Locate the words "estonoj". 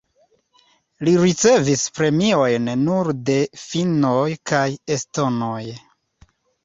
4.97-5.63